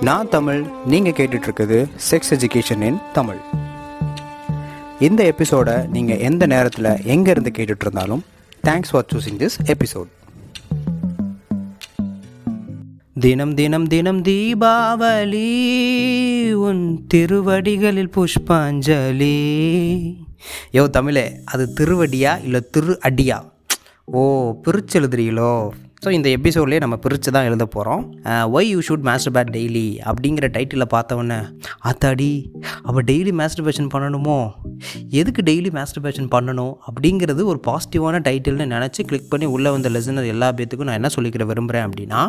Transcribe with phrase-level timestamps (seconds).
[0.00, 3.38] நான் தமிழ் நீங்கள் கேட்டுட்ருக்குது செக்ஸ் எஜுகேஷன் இன் தமிழ்.
[4.98, 8.24] இந்த எபிசோடை நீங்கள் எந்த நேரத்தில் எங்கேருந்து கேட்டுட்டு இருந்தாலும்
[8.64, 10.10] thanks for choosing this episode
[13.20, 15.48] தினம் தினம் தினம் தீபாவளி
[16.52, 19.36] உன் திருவடிகளில் புஷ்பாஞ்சலி.
[20.72, 23.52] யோ தமிழே அது திருவடியா இல்லை திரு அடியா
[24.08, 24.22] ஓ
[24.64, 25.52] பிரிச்சு எழுதுறீங்களோ?
[26.04, 28.02] ஸோ இந்த எபிசோட்லேயே நம்ம பிரித்து தான் எழுத போகிறோம்
[28.54, 29.06] why you should
[29.36, 31.38] masturbate daily அப்படிங்கிற டைட்டிலில் பார்த்தவொன்னே
[31.90, 32.28] ஆத்தாடி
[32.82, 34.36] அவள் டெய்லி மாஸ்டர்பேஷன் பண்ணணுமோ?
[35.20, 36.74] எதுக்கு டெய்லி மாஸ்டர்பேஷன் பண்ணணும்?
[36.88, 41.46] அப்படிங்கிறது ஒரு பாசிட்டிவான டைட்டில்னு நினச்சி கிளிக் பண்ணி உள்ளே வந்த லெசனர் எல்லா பேத்துக்கும் நான் என்ன சொல்லிக்கிற
[41.52, 42.20] விரும்புகிறேன் அப்படின்னா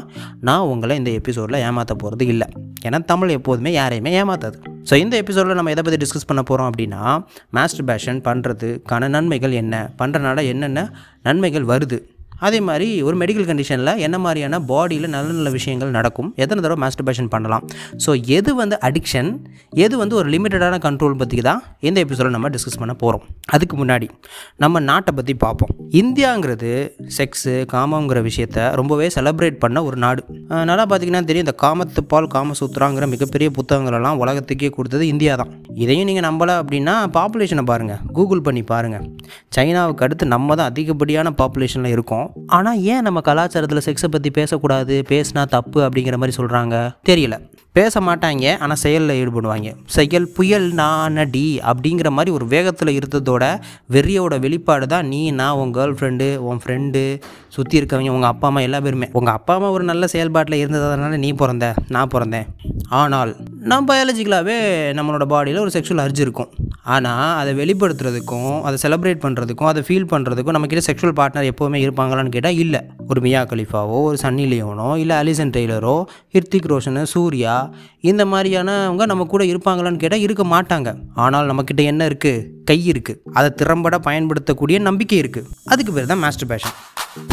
[0.50, 2.48] நான் உங்களை இந்த எபிசோடில் ஏமாற்ற போகிறது இல்லை.
[2.88, 4.58] ஏன்னா தமிழ் எப்போதுமே யாரையுமே ஏமாத்தாது.
[4.90, 7.02] ஸோ இந்த எபிசோடில் நம்ம எதை பற்றி டிஸ்கஸ் பண்ண போகிறோம் அப்படின்னா
[7.50, 9.76] மாஸ்டர் பேஷன் பண்ணுறதுக்கான நன்மைகள் என்ன?
[10.00, 10.90] பண்ணுறனால என்னென்ன
[11.24, 11.98] நன்மைகள் வருது?
[12.46, 16.30] அதே மாதிரி ஒரு மெடிக்கல் கண்டிஷனில் என்ன மாதிரியான பாடியில் நல்ல நல்ல விஷயங்கள் நடக்கும்?
[16.44, 17.64] எத்தனை தடவை மாஸ்டர்பேஷன் பண்ணலாம்?
[18.04, 19.30] ஸோ எது வந்து அடிக்ஷன்
[19.86, 23.24] எது வந்து ஒரு லிமிட்டடான கண்ட்ரோல் பற்றி தான் இந்த எபிசோடில் நம்ம டிஸ்கஸ் பண்ண போகிறோம்
[23.56, 24.10] அதுக்கு முன்னாடி
[24.64, 25.72] நம்ம நாட்டை பற்றி பார்ப்போம்.
[26.02, 26.72] இந்தியாங்கிறது
[27.18, 30.22] செக்ஸு காமங்கிற விஷயத்த ரொம்பவே செலப்ரேட் பண்ண ஒரு நாடு.
[30.72, 35.52] நல்லா பார்த்தீங்கன்னா தெரியும் இந்த காமத்து பால் காமசூத்ராங்கிற மிகப்பெரிய புத்தகங்களெல்லாம் உலகத்துக்கே கொடுத்தது இந்தியா தான்.
[35.84, 39.06] இதையும் நீங்கள் நம்பலை அப்படின்னா பாப்புலேஷனை பாருங்கள் கூகுள் பண்ணி பாருங்கள்
[39.56, 42.25] சைனாவுக்கு அடுத்து நம்ம தான் அதிகப்படியான பாப்புலேஷனில் இருக்கோம்.
[42.48, 46.76] ஆனால் ஏன் நம்ம கலாச்சாரத்தில் செக்ஸை பற்றி பேசக்கூடாது பேசினா தப்பு அப்படிங்கிற மாதிரி சொல்கிறாங்க
[47.10, 47.38] தெரியல.
[47.78, 49.70] பேச மாட்டாங்க ஆனால் செயலில் ஈடுபடுவாங்க.
[49.96, 53.44] செயல் புயல் நான் டி அப்படிங்கிற மாதிரி ஒரு வேகத்தில் இருந்ததோட
[53.96, 57.02] வெறியோட வெளிப்பாடு தான் நீ நான் உன் கேர்ள் ஃப்ரெண்டு உன் ஃப்ரெண்டு
[57.56, 59.10] சுற்றி இருக்கவங்க உங்கள் அப்பா அம்மா எல்லா பேருமே.
[59.20, 62.48] உங்கள் அப்பா அம்மா ஒரு நல்ல செயல்பாட்டில் இருந்ததுனால நீ பிறந்த நான் பிறந்தேன்.
[63.02, 63.34] ஆனால்
[63.72, 64.58] நம்ம பயாலஜிக்கலாகவே
[65.00, 66.52] நம்மளோட பாடியில் ஒரு செக்ஷுவல் அர்ஜ் இருக்கும்.
[66.96, 72.60] ஆனால் அதை வெளிப்படுத்துறதுக்கும் அதை செலிப்ரேட் பண்ணுறதுக்கும் அதை ஃபீல் பண்ணுறதுக்கும் நம்மக்கிட்ட செக்ஷுவல் பார்ட்னர் எப்போவுமே இருப்பாங்களான்னு கேட்டால்
[72.66, 72.82] இல்லை.
[73.12, 75.96] ஒரு மியா கலிஃபாவோ ஒரு சன்னி லியோனோ இல்லை அலிசன் டெய்லரோ
[76.36, 77.56] ஹிர்திக் ரோஷனு சூர்யா
[78.10, 80.92] இந்த மாதிரியானவங்க நம்ம கூட இருப்பாங்களான்னு கேட்டால் இருக்க மாட்டாங்க.
[81.24, 86.52] ஆனால் நம்மக்கிட்ட என்ன இருக்குது கை இருக்குது அதை திறம்பட பயன்படுத்தக்கூடிய நம்பிக்கை இருக்குது அதுக்கு பேர் தான் மாஸ்டர்
[86.52, 86.76] பேஷன்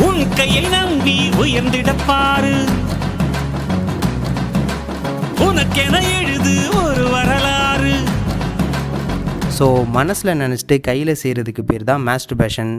[0.06, 2.54] உன் கையை நம்பி உயர்ந்திடப்பாரு.
[5.46, 5.96] உனக்கென
[9.62, 12.70] ஸோ மனசில் நினச்சிட்டு கையில் செய்கிறதுக்கு பேர் தான் மாஸ்டர்பேஷன்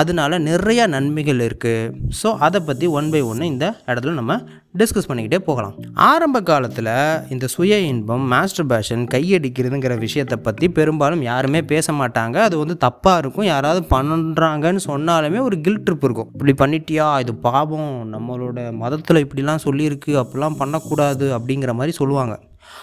[0.00, 4.34] அதனால நிறையா நன்மைகள் இருக்குது ஸோ அதை பற்றி ஒன் பை ஒன்று இந்த இடத்துல நம்ம
[4.80, 5.74] டிஸ்கஸ் பண்ணிக்கிட்டே போகலாம்.
[6.08, 6.90] ஆரம்ப காலத்தில்
[7.34, 12.36] இந்த சுய இன்பம் மாஸ்டர்பேஷன் கையடிக்கிறதுங்கிற விஷயத்தை பற்றி பெரும்பாலும் யாருமே பேச மாட்டாங்க.
[12.48, 13.48] அது வந்து தப்பாக இருக்கும்.
[13.54, 16.30] யாராவது பண்ணுறாங்கன்னு சொன்னாலுமே ஒரு கில்ட் ட்ரிப் இருக்கும்.
[16.34, 17.08] இப்படி பண்ணிட்டியா?
[17.24, 17.90] இது பாவம்.
[18.14, 20.14] நம்மளோட மதத்தில் இப்படிலாம் சொல்லியிருக்கு.
[20.22, 22.36] அப்படிலாம் பண்ணக்கூடாது அப்படிங்கிற மாதிரி சொல்லுவாங்க.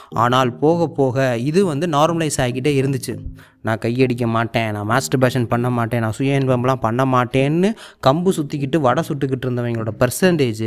[0.09, 3.15] ஆனால் போக போக இது வந்து நார்மலைஸ் ஆகிக்கிட்டே இருந்துச்சு.
[3.61, 7.69] நான் கையடிக்க மாட்டேன் நான் மாஸ்டர் பேஷன் பண்ண மாட்டேன் நான் சுய இன்பம்லாம் பண்ண மாட்டேன்னு
[8.07, 10.63] கம்பு சுற்றிக்கிட்டு வடை சுட்டுக்கிட்டு இருந்தவங்களோட பர்சன்டேஜ்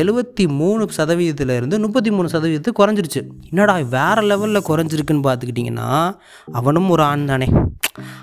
[0.00, 3.22] எழுபத்தி மூணு சதவீதத்துலேருந்து முப்பத்தி மூணு சதவீதத்துக்கு குறைஞ்சிருச்சு.
[3.50, 6.16] என்னடா வேறு லெவலில் குறைஞ்சிருக்குன்னு பார்த்துக்கிட்டிங்கன்னா
[6.52, 7.48] அவனும் ஒரு ஆண் தானே.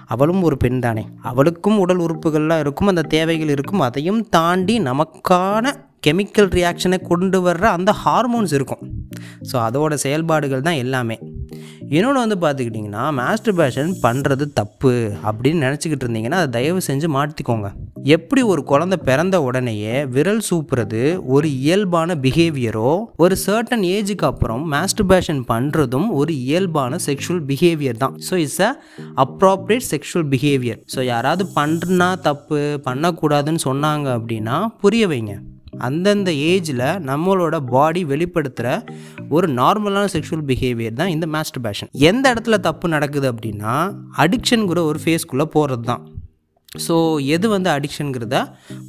[0.06, 1.08] அவளும் ஒரு பெண் தானே.
[1.22, 7.92] அவளுக்கும் உடல் உறுப்புகள்லாம் இருக்கும் அந்த தேவைகள் இருக்கும் அதையும் தாண்டி நமக்கான கெமிக்கல் ரியாக்ஷனை கொண்டு வர்ற அந்த
[8.04, 8.84] ஹார்மோன்ஸ் இருக்கும்.
[9.50, 11.18] ஸோ அதோட செயல்பாடுகள் தான் எல்லாமே.
[11.96, 14.92] இன்னொன்று வந்து பார்த்துக்கிட்டிங்கன்னா மாஸ்டர்பேஷன் பண்ணுறது தப்பு
[15.28, 17.68] அப்படின்னு நினச்சிக்கிட்டு இருந்தீங்கன்னா அதை தயவு செஞ்சு மாற்றிக்கோங்க.
[18.16, 21.02] எப்படி ஒரு குழந்தை பிறந்த உடனேயே விரல் சூப்புறது
[21.36, 22.92] ஒரு இயல்பான பிஹேவியரோ
[23.26, 28.18] ஒரு சர்டன் ஏஜுக்கு அப்புறம் மாஸ்டர்பேஷன் பண்ணுறதும் ஒரு இயல்பான செக்ஷுவல் பிஹேவியர் தான்.
[28.30, 28.72] So it's a
[29.26, 35.36] appropriate sexual behaviour so யாராவது பண்ணுறனா தப்பு பண்ணக்கூடாதுன்னு சொன்னாங்க அப்படின்னா புரிய வைங்க.
[35.80, 38.68] அந்தந்த ஏஜில் நம்மளோட பாடி வெளிப்படுத்துகிற
[39.30, 43.76] ஒரு நார்மலான செக்ஷுவல் பிஹேவியர் தான் இந்த மாஸ்டர்பேஷன் எந்த இடத்துல தப்பு நடக்குது அப்படின்னா
[44.18, 46.04] அடிக்ஷனுங்கிற ஒரு ஃபேஸ்க்குள்ளே போகிறது தான்
[46.86, 46.96] ஸோ
[47.36, 48.38] எது வந்து அடிக்ஷனுங்கிறத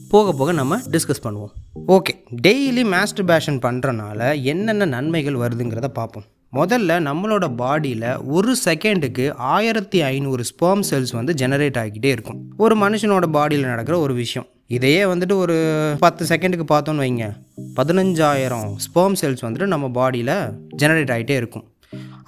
[0.08, 1.50] போக போக நம்ம டிஸ்கஸ் பண்ணுவோம்.
[1.86, 2.12] ஓகே
[2.46, 6.26] டெய்லி மாஸ்டர்பேஷன் பண்ணுறனால என்னென்ன நன்மைகள் வருதுங்கிறத பார்ப்போம்.
[6.52, 12.40] முதல்ல நம்மளோட பாடியில் ஒரு செகண்டுக்கு ஆயிரத்தி ஐநூறு ஸ்பேம் செல்ஸ் வந்து ஜெனரேட் ஆகிக்கிட்டே இருக்கும்.
[12.56, 14.46] ஒரு மனுஷனோட பாடியில் நடக்கிற ஒரு விஷயம்.
[14.68, 15.56] இதையே வந்துட்டு ஒரு
[16.00, 17.26] பத்து செகண்டுக்கு பார்த்தோன்னு வைங்க.
[17.78, 20.32] பதினஞ்சாயிரம் ஸ்பெர்ம் செல்ஸ் வந்துட்டு நம்ம பாடியில்
[20.82, 21.66] ஜெனரேட் ஆகிட்டே இருக்கும்.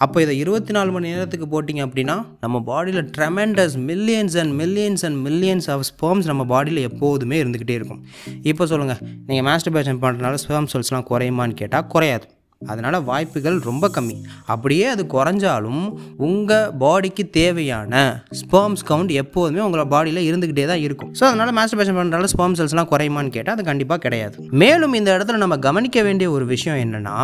[0.05, 5.19] அப்போ இதை இருபத்தி நாலு மணி நேரத்துக்கு போட்டிங்க அப்படின்னா நம்ம பாடியில் tremendous millions and millions and
[5.27, 8.03] millions of sperms நம்ம பாடியில் எப்போதுமே இருந்துக்கிட்டே இருக்கும்.
[8.43, 12.27] இப்போ சொல்லுங்கள் நீங்கள் மாஸ்டர்பேஷன் பண்ணுறதுனால ஸ்பெர்ம் செல்ஸ்லாம் குறையுமான்னு கேட்டால் குறையாது.
[12.63, 14.15] அதனால் வாய்ப்புகள் ரொம்ப கம்மி.
[14.53, 15.83] அப்படியே அது குறைஞ்சாலும்
[16.29, 17.95] உங்கள் பாடிக்கு தேவையான
[18.41, 21.11] ஸ்பேம்ஸ் கவுண்ட் எப்போதுமே உங்களோட பாடியில் இருந்துக்கிட்டே தான் இருக்கும்.
[21.19, 24.37] ஸோ அதனால் மாஸ்டர்பேஷன் பண்ணுறதால ஸ்பேம் செல்ஸ்லாம் குறையுமான்னு கேட்டால் அது கண்டிப்பாக கிடையாது.
[24.63, 27.19] மேலும் இந்த இடத்துல நம்ம கவனிக்க வேண்டிய ஒரு விஷயம் என்னென்னா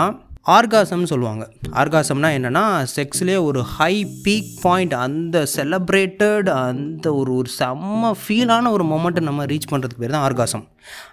[0.56, 1.44] ஆர்காசம்னு சொல்லுவாங்க.
[1.80, 2.64] ஆர்காசம்னா என்னென்னா
[2.96, 3.94] செக்ஸ்லேயே ஒரு ஹை
[4.24, 10.16] பீக் பாயிண்ட் அந்த செலப்ரேட்டட் அந்த ஒரு ஒரு செம்ம ஃபீலான ஒரு மொமெண்ட்டை நம்ம ரீச் பண்ணுறதுக்கு பேர்
[10.16, 10.64] தான் ஆர்காசம்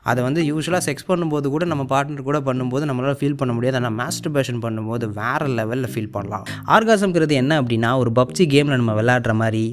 [0.10, 3.78] அதை வந்து யூஸ்வலாக செக்ஸ் பண்ணும்போது கூட நம்ம பார்ட்னர் கூட பண்ணும்போது நம்மளால் ஃபீல் பண்ண முடியாது.
[3.82, 6.46] ஆனால் மாஸ்டர்பேஷன் பண்ணும்போது வேறு லெவலில் ஃபீல் பண்ணலாம்.
[6.78, 9.66] ஆர்காசம்ங்கிறது என்ன அப்படின்னா ஒரு பப்ஜி கேமில் நம்ம விளாட்ற மாதிரி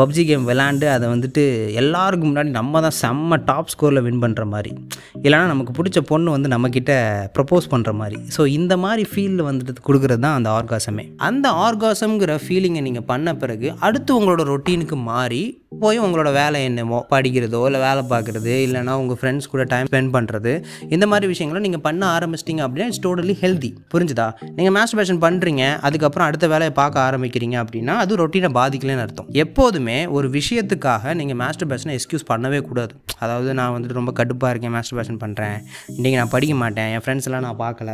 [0.00, 1.42] பப்ஜி கேம் விளாண்டு அதை வந்துட்டு
[1.80, 4.70] எல்லாருக்கும் முன்னாடி நம்ம தான் செம்ம டாப் ஸ்கோரில் வின் பண்ணுற மாதிரி.
[5.26, 6.92] இல்லைனா நமக்கு பிடிச்ச பொண்ணு வந்து நம்மக்கிட்ட
[7.36, 8.18] ப்ரப்போஸ் பண்ணுற மாதிரி.
[8.36, 11.04] ஸோ இந்த மாதிரி ஃபீலில் வந்துட்டு கொடுக்குறது தான் அந்த ஆர்காசமே.
[11.28, 15.42] அந்த ஆர்காசம்ங்கிற ஃபீலிங்கை நீங்கள் பண்ண பிறகு அடுத்து உங்களோட ரொட்டீனுக்கு மாறி
[15.72, 20.52] போய் உங்களோட வேலை என்னமோ படிக்கிறதோ இல்லை வேலை பார்க்குறது இல்லைனா உங்கள் ஃப்ரெண்ட்ஸ் கூட டைம் ஸ்பெண்ட் பண்ணுறது
[20.94, 24.26] இந்த மாதிரி விஷயங்களை நீங்கள் பண்ண ஆரம்பிச்சிட்டிங்க அப்படின்னா இட்ஸ் டோட்டலி ஹெல்தி புரிஞ்சுதா?
[24.58, 29.28] நீங்கள் மாஸ்டர்பேஷன் பண்ணுறீங்க அதுக்கப்புறம் அடுத்த வேலையை பார்க்க ஆரம்பிக்கிறீங்க அப்படின்னா அது ரொட்டீனை பாதிக்கலன்னு அர்த்தம்.
[29.44, 32.92] எப்போதுமே ஒரு விஷயத்துக்காக நீங்கள் மாஸ்டர்பேஷனை எக்ஸ்கியூஸ் பண்ணவே கூடாது.
[33.24, 35.58] அதாவது நான் வந்துட்டு ரொம்ப கடுப்பாக இருக்கேன் மாஸ்டர்பேஷன் பண்ணுறேன்
[35.98, 37.90] இன்றைக்கி நான் படிக்க மாட்டேன் என் ஃப்ரெண்ட்ஸ் எல்லாம் நான் பார்க்கல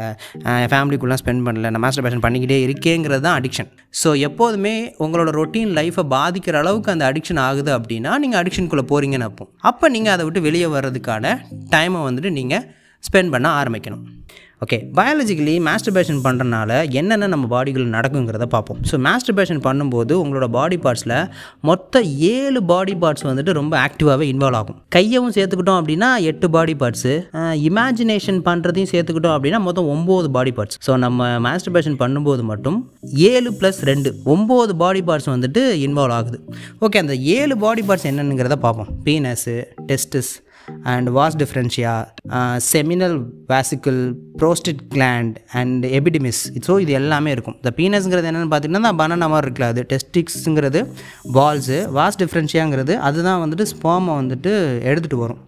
[0.62, 3.70] என் ஃபேமிலிக்குள்ளே ஸ்பெண்ட் பண்ணல நான் மாஸ்டர்பேஷன் பண்ணிக்கிட்டே இருக்கேங்கிறது தான் அடிக்ஷன்
[4.02, 9.44] ஸோ எப்போதுமே உங்களோட ரொட்டீன் லைஃப்பை பாதிக்கிற அளவுக்கு அந்த அடிக்ஷன் ஆகுது அப்படின்னா நீங்கள் அடிக்ஷனுக்குள்ளே போகிறீங்கன்னு அப்போ
[9.58, 11.38] அப்போ நீங்கள் அதை விட்டு வெளியே வர்றதுக்கான
[11.70, 12.64] டைமை வந்துட்டு நீங்கள்
[13.04, 14.02] ஸ்பெண்ட் பண்ண ஆரம்பிக்கணும்.
[14.64, 18.78] ஓகே பயாலஜிக்கலி மாஸ்டர்பேஷன் பண்ணுறனால என்னென்ன நம்ம பாடிகள் நடக்குங்கிறத பார்ப்போம்.
[18.88, 21.14] ஸோ மாஸ்டர்பேஷன் பண்ணும்போது உங்களோட பாடி பார்ட்ஸில்
[21.68, 22.02] மொத்த
[22.34, 24.76] ஏழு பாடி பார்ட்ஸ் வந்துட்டு ரொம்ப ஆக்டிவாகவே இன்வால்வ் ஆகும்.
[24.96, 27.14] கையவும் சேர்த்துக்கிட்டோம் அப்படின்னா எட்டு பாடி பார்ட்ஸு
[27.70, 32.78] இமேஜினேஷன் பண்ணுறதையும் சேர்த்துக்கிட்டோம் அப்படின்னா மொத்தம் ஒம்பது பாடி பார்ட்ஸ் ஸோ நம்ம மாஸ்டர்பேஷன் பண்ணும்போது மட்டும்
[33.32, 36.40] ஏழு ப்ளஸ் ரெண்டு ஒம்பது பாடி பார்ட்ஸ் வந்துட்டு இன்வால்வ் ஆகுது.
[36.84, 38.92] ஓகே அந்த ஏழு பாடி பார்ட்ஸ் என்னென்னுங்கிறத பார்ப்போம்.
[39.08, 39.56] Penis
[39.90, 40.32] testis
[40.92, 41.92] and vas deferentia
[42.70, 43.16] seminal
[43.52, 44.00] vesicle
[44.42, 47.56] prostate gland and epididymis so இது எல்லாமே இருக்கும்.
[47.60, 50.82] இந்த பீனஸ்ங்கிறது என்னென்னு பார்த்தீங்கன்னா பனானா மாதிரி இருக்குல்ல அது டெஸ்டிக்ஸுங்கிறது
[51.38, 54.52] பால்ஸு வாஸ் டிஃப்ரென்ஷியாங்கிறது அதுதான் வந்துட்டு ஸ்பாமை வந்துட்டு
[54.90, 55.42] எடுத்துகிட்டு வரும்.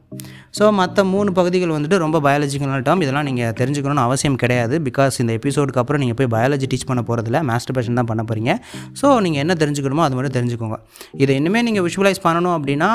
[0.56, 5.32] ஸோ மற்ற மூணு பகுதிகள் வந்துட்டு ரொம்ப பயாலஜிக்கலான டேர்ம் இதெல்லாம் நீங்கள் தெரிஞ்சுக்கணும்னு அவசியம் கிடையாது பிகாஸ் இந்த
[5.38, 8.52] எபிசோடுக்கு அப்புறம் நீங்கள் போய் பயாலஜி டீச் பண்ண போகிறதில்ல மாஸ்டர்பேஷன் தான் பண்ண போகிறீங்க
[9.00, 10.76] ஸோ நீங்கள் என்ன தெரிஞ்சுக்கணுமோ அது மட்டும் தெரிஞ்சுக்கோங்க.
[11.22, 12.90] இதை இன்னுமே நீங்கள் விஷுவலைஸ் பண்ணணும் அப்படின்னா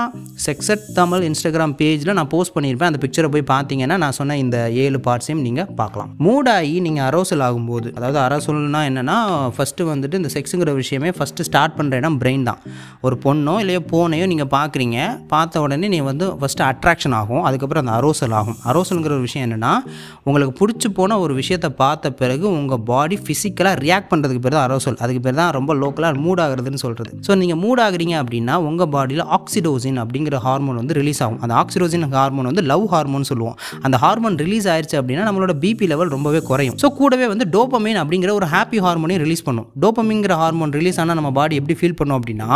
[0.45, 2.89] செக்ஸட் தமிழ் இன்ஸ்டாகிராம் பேஜில் நான் போஸ்ட் பண்ணியிருப்பேன்.
[2.91, 6.09] அந்த பிக்சரை போய் பார்த்தீங்கன்னா நான் சொன்ன இந்த ஏழு பார்ட்ஸையும் நீங்கள் பார்க்கலாம்.
[6.25, 9.17] மூடாகி நீங்கள் அரோசல் ஆகும்போது அதாவது அரசல்னா என்னென்னா
[9.57, 12.59] ஃபஸ்ட்டு வந்துட்டு இந்த செக்ஸுங்கிற விஷயமே ஃபஸ்ட்டு ஸ்டார்ட் பண்ணுற இடம் பிரெயின் தான்.
[13.07, 14.97] ஒரு பொண்ணோ இல்லையோ போனையோ நீங்கள் பார்க்குறீங்க
[15.33, 18.57] பார்த்த உடனே நீ வந்து ஃபஸ்ட்டு அட்ராக்ஷன் ஆகும் அதுக்கப்புறம் அந்த அரோசல் ஆகும்.
[18.71, 19.73] அரோசல்ங்கிற ஒரு விஷயம் என்னென்னா
[20.27, 24.97] உங்களுக்கு பிடிச்சி போன ஒரு விஷயத்தை பார்த்த பிறகு உங்கள் பாடி ஃபிசிக்கலாக ரியாக்ட் பண்ணுறதுக்கு பேர் தான் அரோசல்
[25.03, 29.23] அதுக்கு பேர் தான் ரொம்ப லோக்கலாக மூட் ஆகுறதுன்னு சொல்கிறது ஸோ நீங்கள் மூட் ஆகுறீங்க அப்படின்னா உங்கள் பாடியில்
[29.37, 31.39] ஆக்சிடோசின் அப்படிங்கிற ஹார்மோன் வந்து ரிலீஸ் ஆகும்.
[31.43, 33.56] அந்த ஆக்சிடோசின் ஹார்மோன் வந்து லவ் ஹார்மோன் சொல்லுவோம்.
[33.88, 36.77] அந்த ஹார்மோன் ரிலீஸ் ஆயிடுச்சு அப்படின்னா நம்மளோட பிபி லெவல் ரொம்பவே குறையும்.
[36.83, 39.68] ஸோ கூடவே வந்து டோப்பமைன் அப்படிங்கிற ஒரு ஹாப்பி ஹார்மோனையும் ரிலீஸ் பண்ணும்.
[39.86, 42.50] டோப்பமிங்கிற ஹார்மோன் ரிலீஸ் ஆனால் நம்ம பாடி எப்படி ஃபீல் பண்ணும் அப்படின்னா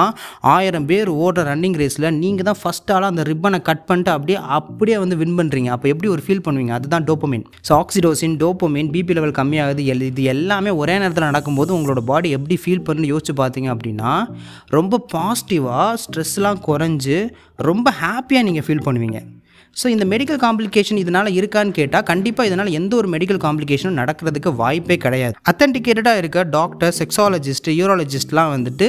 [0.56, 4.98] ஆயிரம் பேர் ஓடுற ரன்னிங் ரேஸில் நீங்கள் தான் ஃபஸ்ட் ஆளாக அந்த ரிப்பனை கட் பண்ணிட்டு அப்படியே அப்படியே
[5.04, 6.74] வந்து வின் பண்ணுறீங்க அப்போ எப்படி ஒரு ஃபீல் பண்ணுவீங்க?
[6.80, 9.83] அதுதான் dopamine so oxytocin dopamine BP level கம்மியாகுது.
[9.94, 14.12] எல் இது எல்லாமே ஒரே நேரத்தில் நடக்கும்போது உங்களோட பாடி எப்படி ஃபீல் பண்ணுன்னு யோசிச்சு பார்த்தீங்க அப்படின்னா
[14.77, 17.18] ரொம்ப பாசிட்டிவாக ஸ்ட்ரெஸ்லாம் குறைஞ்சு
[17.69, 19.19] ரொம்ப ஹாப்பியாக நீங்கள் ஃபீல் பண்ணுவீங்க.
[19.81, 24.97] ஸோ இந்த மெடிக்கல் காம்ப்ளிகேஷன் இதனால் இருக்கான்னு கேட்டால் கண்டிப்பாக இதனால் எந்த ஒரு மெடிக்கல் காம்ப்ளிகேஷனும் நடக்கிறதுக்கு வாய்ப்பே
[25.05, 25.33] கிடையாது.
[25.51, 28.87] அத்தன்டிகேட்டடாக இருக்க டாக்டர் செக்ஸாலஜிஸ்ட் யூரோலஜிஸ்ட்லாம் வந்துட்டு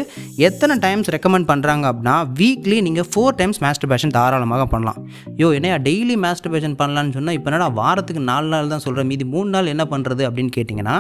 [0.49, 4.99] எத்தனை டைம்ஸ் ரெக்கமெண்ட் பண்ணுறாங்க அப்படின்னா வீக்லி நீங்கள் ஃபோர் டைம்ஸ் மாஸ்டர்பேஷன் தாராளமாக பண்ணலாம்.
[5.43, 9.51] யோ என்னையா டெய்லி மாஸ்டர்பேஷன் பண்ணலான்னு சொன்னால் இப்போ என்னடா வாரத்துக்கு நாலு நாள் தான் சொல்கிறேன் மீதி மூணு
[9.57, 10.99] நாள் என்ன பண்ணுறது அப்படின்னு கேட்டிங்கன்னா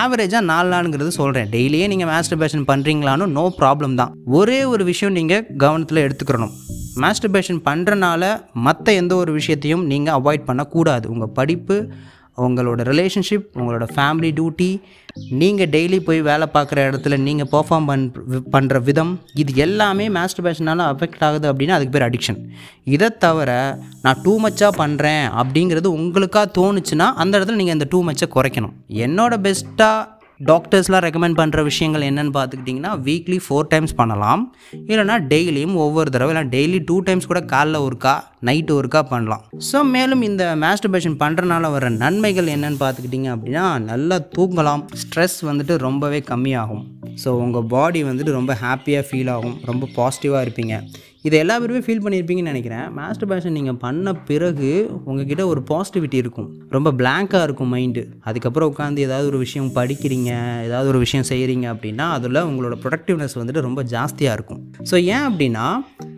[0.00, 4.12] ஆவரேஜாக நாலு நாளுங்கிறது சொல்கிறேன் டெய்லியே நீங்கள் மாஸ்டர்பேஷன் பண்ணுறீங்களான்னு நோ ப்ராப்ளம் தான்.
[4.40, 6.54] ஒரே ஒரு விஷயம் நீங்கள் கவனத்தில் எடுத்துக்கிறணும்
[7.02, 8.22] மாஸ்டர்பேஷன் பண்ணுறனால
[8.66, 11.04] மற்ற எந்த ஒரு விஷயத்தையும் நீங்கள் அவாய்ட் பண்ணக்கூடாது.
[11.14, 11.76] உங்கள் படிப்பு
[12.46, 14.68] உங்களோட ரிலேஷன்ஷிப் உங்களோட ஃபேமிலி டியூட்டி
[15.40, 18.04] நீங்கள் டெய்லி போய் வேலை பார்க்குற இடத்துல நீங்கள் பெர்ஃபார்ம் பண்
[18.54, 19.10] பண்ணுற விதம்
[19.42, 22.38] இது எல்லாமே மாஸ்டர்பேஷனால் அஃபெக்ட் ஆகுது அப்படின்னா அதுக்கு பேர் அடிக்ஷன்
[22.94, 23.50] இதை தவிர
[24.04, 28.74] நான் டூ மச்சாக பண்ணுறேன் அப்படிங்கிறது உங்களுக்காக தோணுச்சுன்னா அந்த இடத்துல நீங்கள் அந்த டூ மச்சை குறைக்கணும்.
[29.06, 34.42] என்னோட பெஸ்ட்டாக டாக்டர்ஸ்லாம் ரெக்கமெண்ட் பண்ணுற விஷயங்கள் என்னென்னு பார்த்துக்கிட்டிங்கன்னா வீக்லி ஃபோர் டைம்ஸ் பண்ணலாம்.
[34.90, 38.14] இல்லைனா டெய்லியும் ஒவ்வொரு தடவை இல்லை டெய்லி டூ டைம்ஸ் கூட காலைல ஒருக்கா
[38.48, 39.42] நைட்டு ஒருக்கா பண்ணலாம்.
[39.70, 44.84] ஸோ மேலும் இந்த மாஸ்டர்பேஷன் பண்ணுறனால வர நன்மைகள் என்னென்னு பார்த்துக்கிட்டிங்க அப்படின்னா நல்லா தூங்கலாம்.
[45.02, 46.82] ஸ்ட்ரெஸ் வந்துட்டு ரொம்பவே கம்மியாகும்.
[47.24, 49.56] ஸோ உங்கள் பாடி வந்துட்டு ரொம்ப ஹாப்பியாக ஃபீல் ஆகும்.
[49.70, 50.76] ரொம்ப பாசிட்டிவாக இருப்பீங்க.
[51.24, 52.86] இதை எல்லா பேருமே ஃபீல் பண்ணியிருப்பீங்கன்னு நினைக்கிறேன்.
[52.98, 54.70] மாஸ்டர்பேஷன் நீங்கள் பண்ண பிறகு
[55.08, 56.48] உங்ககிட்ட ஒரு பாசிட்டிவிட்டி இருக்கும்.
[56.76, 60.30] ரொம்ப பிளாங்காக இருக்கும் மைண்டு அதுக்கப்புறம் உட்காந்து ஏதாவது ஒரு விஷயம் படிக்கிறீங்க
[60.68, 64.62] ஏதாவது ஒரு விஷயம் செய்கிறீங்க அப்படின்னா அதில் உங்களோட ப்ரொடக்டிவ்னஸ் வந்துட்டு ரொம்ப ஜாஸ்தியாக இருக்கும்.
[64.90, 65.66] ஸோ ஏன் அப்படின்னா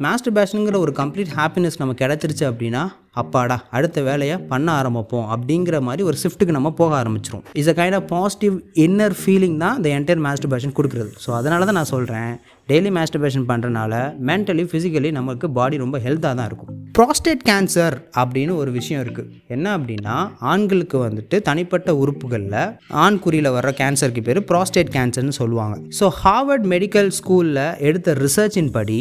[0.06, 2.84] மாஸ்டர்பேஷனுங்கிற ஒரு கம்ப்ளீட் ஹாப்பினஸ் நம்ம கிடச்சிருச்சு அப்படின்னா
[3.20, 7.42] அப்பாடா அடுத்த வேலையை பண்ண ஆரம்பிப்போம் அப்படிங்கிற மாதிரி ஒரு ஷிஃப்ட்டுக்கு நம்ம போக ஆரம்பிச்சிரும்.
[7.60, 8.54] Is a kind of positive
[8.84, 11.10] inner feeling தான் இந்த என்டையர் மாஸ்டர்பேஷன் கொடுக்குறது.
[11.24, 12.32] ஸோ அதனால தான் நான் சொல்கிறேன்
[12.72, 13.94] டெய்லி மாஸ்டர்பேஷன் பண்ணுறனால
[14.28, 16.70] மென்டலி ஃபிசிக்கலி நம்மளுக்கு பாடி ரொம்ப ஹெல்த்தாக தான் இருக்கும்.
[16.96, 20.14] ப்ராஸ்டேட் கேன்சர் அப்படின்னு ஒரு விஷயம் இருக்குது என்ன அப்படின்னா
[20.52, 22.56] ஆண்களுக்கு வந்துட்டு தனிப்பட்ட உறுப்புகளில்
[23.04, 25.76] ஆண் குறியில் வர்ற கேன்சருக்கு பேர் ப்ராஸ்டேட் கேன்சர்னு சொல்லுவாங்க.
[25.98, 29.00] ஸோ ஹார்வர்ட் மெடிக்கல் ஸ்கூலில் எடுத்த ரிசர்ச்சின் படி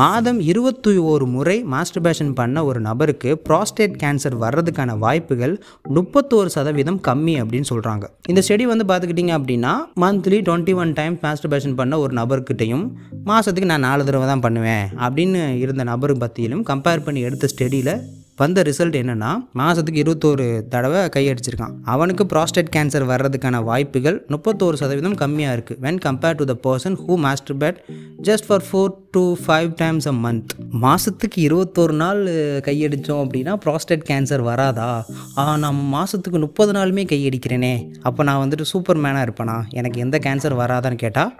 [0.00, 5.54] மாதம் இருபத்தி ஒரு முறை மாஸ்டர்பேஷன் பண்ண ஒரு நபருக்கு ப்ராஸ்டேட் கேன்சர் வர்றதுக்கான வாய்ப்புகள்
[5.98, 9.74] முப்பத்தோரு சதவீதம் கம்மி அப்படின்னு சொல்கிறாங்க இந்த ஸ்டடி வந்து பார்த்துக்கிட்டிங்க அப்படின்னா
[10.04, 12.86] monthly twenty one time masturbation பண்ண ஒரு நபர்கிட்டையும்
[13.20, 17.94] மாதத்துக்கு நான் நாலு தடவை தான் பண்ணுவேன் அப்படின்னு இருந்த நபர் பற்றியிலும் கம்பேர் பண்ணி எடுத்த ஸ்டடியில்
[18.36, 25.56] வந்த ரிசல்ட் என்னென்னா மாதத்துக்கு இருபத்தோரு தடவை கையடிச்சிருக்கான் அவனுக்கு ப்ராஸ்டேட் கேன்சர் வர்றதுக்கான வாய்ப்புகள் முப்பத்தோரு சதவீதம் கம்மியாக
[25.56, 27.16] இருக்குது when compare to the person who
[27.56, 27.78] masturbate
[28.22, 32.22] just for four to five times a month மாதத்துக்கு இருபத்தோரு நாள்
[32.60, 35.04] கையடித்தோம் அப்படின்னா ப்ராஸ்டேட் கேன்சர் வராதா?
[35.38, 39.62] ஆ நான் மாதத்துக்கு முப்பது நாளுமே கையடிக்கிறேனே அப்போ நான் வந்துட்டு சூப்பர் மேனாக இருப்பேனா?
[39.70, 41.32] எனக்கு எந்த கேன்சர் வராதான்னு கேட்டால்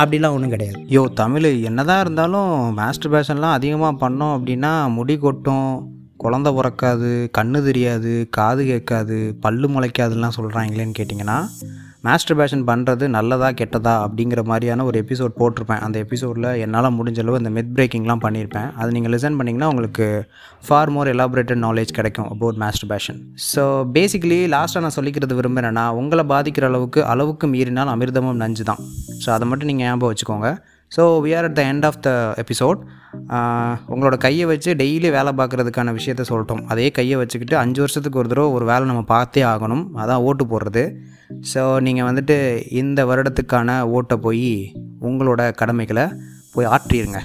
[0.00, 0.78] அப்படிலாம் ஒன்றும் கிடையாது.
[0.94, 2.50] யோ தமிழ் என்னதான் இருந்தாலும்
[2.80, 5.68] மாஸ்டர் பேஷன்லாம் அதிகமாக பண்ணோம் அப்படின்னா முடி கொட்டும்
[6.24, 11.38] குழந்த பிறக்காது கண்ணு தெரியாது காது கேட்காது பல்லு முளைக்காதுலாம் சொல்கிறாங்களேன்னு கேட்டிங்கன்னா
[12.06, 15.80] மாஸ்டர்பேஷன் பண்ணுறது நல்லதா கெட்டதா அப்படிங்கிற மாதிரியான ஒரு எபிசோட் போட்டிருப்பேன்.
[15.86, 20.06] அந்த எபிசோடில் என்னால் முடிஞ்ச அளவு இந்த மித் பிரேக்கிங்லாம் பண்ணியிருப்பேன் அது நீங்கள் லிசன் பண்ணிங்கன்னா உங்களுக்கு
[20.66, 23.18] ஃபார் மோர் எலாபரேட்டட் நாலேஜ் கிடைக்கும் அபவுட் மாஸ்டர்பேஷன்
[23.50, 23.64] ஸோ
[23.96, 28.82] பேசிக்கலி லாஸ்ட்டாக நான் சொல்லிக்கிறது விரும்புகிறேன்னா உங்களை பாதிக்கிற அளவுக்கு அளவுக்கு மீறினால் அமிர்தமும் நஞ்சு தான்
[29.24, 30.50] ஸோ அதை மட்டும் நீங்கள் ஞாபகம் வச்சுக்கோங்க.
[30.96, 32.10] So we are at the end of the
[32.42, 32.80] episode
[33.92, 36.62] உங்களோட கையை வச்சு டெய்லி வேலை பார்க்குறதுக்கான விஷயத்த சொல்லிட்டோம்.
[36.72, 39.84] அதே கையை வச்சுக்கிட்டு அஞ்சு வருஷத்துக்கு ஒரு தடவை ஒரு வேலை நம்ம பார்த்தே ஆகணும்.
[40.02, 40.84] அதான் ஓட்டு போடுறது.
[41.52, 42.36] ஸோ நீங்கள் வந்துட்டு
[42.82, 44.52] இந்த வருடத்துக்கான ஓட்டை போய்
[45.08, 46.06] உங்களோட கடமைகளை
[46.54, 47.20] போய் ஆற்றிடுங்க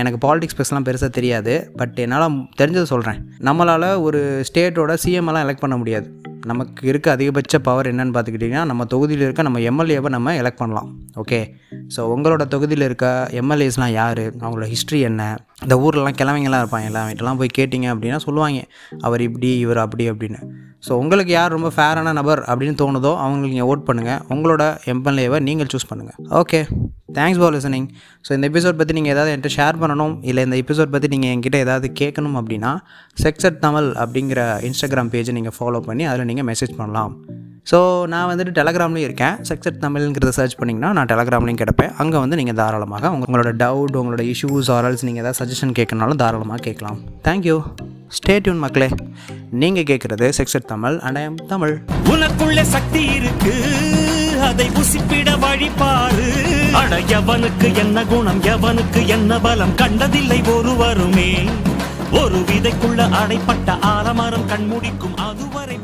[0.00, 1.52] எனக்கு பாலிடிக்ஸ் பேசலாம் பெருசாக தெரியாது.
[1.80, 6.08] பட் என்னால் தெரிஞ்சதை சொல்கிறேன் நம்மளால் ஒரு ஸ்டேட்டோட சிஎம்எல்லாம் எலெக்ட் பண்ண முடியாது.
[6.50, 10.90] நமக்கு இருக்க அதிகபட்ச பவர் என்னன்னு பார்த்துக்கிட்டிங்கன்னா நம்ம தொகுதியில் இருக்க நம்ம எம்எல்ஏவை நம்ம எலெக்ட் பண்ணலாம்.
[11.22, 11.40] ஓகே
[11.94, 13.06] ஸோ உங்களோட தொகுதியில் இருக்க
[13.40, 14.22] எம்எல்ஏஸ்லாம் யார்?
[14.42, 15.22] அவங்களோட ஹிஸ்ட்ரி என்ன?
[15.64, 18.58] இந்த ஊர்லலாம் கிழமைங்களாம் இருப்பாங்க எல்லாம் வீட்டெல்லாம் போய் கேட்டிங்க அப்படின்னா சொல்லுவாங்க
[19.06, 20.40] அவர் இப்படி இவர் அப்படி அப்படின்னு.
[20.86, 25.70] ஸோ உங்களுக்கு யார் ரொம்ப ஃபேரான நபர் அப்படின்னு தோணுதோ அவங்களுக்கு நீங்கள் ஓட் பண்ணுங்கள் உங்களோட எம்எல்ஏவை நீங்கள்
[25.72, 26.60] சூஸ் பண்ணுங்கள் okay
[27.16, 27.88] thanks for listening
[28.26, 31.58] so இந்த எபிசோட் பற்றி நீங்கள் ஏதாவது என்கிட்ட ஷேர் பண்ணணும் இல்லை இந்த எபிசோட் பற்றி நீங்கள் என்கிட்ட
[31.66, 32.72] ஏதாவது கேட்கணும் அப்படின்னா
[33.24, 34.40] செக்ஸட் தமிழ் அப்படிங்கிற
[34.70, 37.14] இன்ஸ்டாகிராம் பேஜை நீங்கள் ஃபாலோ பண்ணி அதில் நீங்கள் மெசேஜ் பண்ணலாம்.
[37.70, 37.78] ஸோ
[38.12, 39.34] நான் வந்துட்டு டெலகிராம்லேயும் இருக்கேன்.
[39.48, 41.90] சக்ஸட் தமிழ்ங்கிறத சர்ச் பண்ணிங்கன்னா நான் டெலகிராம்லேயும் கிடப்பேன்.
[42.02, 46.98] அங்கே வந்து நீங்கள் தாராளமாக உங்களோட டவுட் உங்களோட இஷ்யூஸ் ஆரல்ஸ் நீங்கள் ஏதாவது சஜஷன் கேட்கணுனாலும் தாராளமாக கேட்கலாம்.
[47.26, 47.56] தேங்க்யூ
[48.18, 48.88] ஸ்டே டியூன் மக்களே.
[49.62, 51.74] நீங்கள் கேட்குறது sex ed Tamil and I Tamil
[52.12, 53.54] உனக்குள்ள சக்தி இருக்கு.
[54.48, 56.28] அதை உசிப்பிட வழிபாடு.
[56.80, 59.74] அட எவனுக்கு என்ன குணம் எவனுக்கு என்ன பலம்?
[59.82, 61.30] கண்டதில்லை ஒருவருமே.
[62.20, 65.16] ஒரு விதைக்குள்ள அடைப்பட்ட ஆலமரம் கண்முடிக்கும்.
[65.28, 65.77] அதுவரை